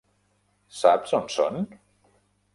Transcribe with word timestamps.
Saps 0.77 1.13
on 1.19 1.29
són? 1.35 1.61